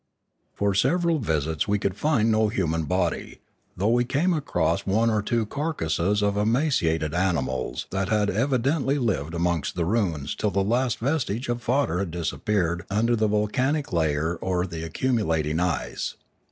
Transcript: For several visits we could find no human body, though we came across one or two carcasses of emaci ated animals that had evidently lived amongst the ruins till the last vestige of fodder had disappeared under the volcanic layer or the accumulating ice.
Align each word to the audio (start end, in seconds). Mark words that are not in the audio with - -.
For 0.55 0.73
several 0.73 1.19
visits 1.19 1.67
we 1.67 1.77
could 1.77 1.93
find 1.95 2.31
no 2.31 2.47
human 2.47 2.85
body, 2.85 3.39
though 3.77 3.91
we 3.91 4.03
came 4.03 4.33
across 4.33 4.81
one 4.83 5.11
or 5.11 5.21
two 5.21 5.45
carcasses 5.45 6.23
of 6.23 6.33
emaci 6.33 6.89
ated 6.89 7.13
animals 7.13 7.85
that 7.91 8.09
had 8.09 8.27
evidently 8.31 8.97
lived 8.97 9.35
amongst 9.35 9.75
the 9.75 9.85
ruins 9.85 10.33
till 10.33 10.49
the 10.49 10.63
last 10.63 10.97
vestige 10.97 11.49
of 11.49 11.61
fodder 11.61 11.99
had 11.99 12.09
disappeared 12.09 12.83
under 12.89 13.15
the 13.15 13.27
volcanic 13.27 13.93
layer 13.93 14.37
or 14.37 14.65
the 14.65 14.83
accumulating 14.83 15.59
ice. 15.59 16.15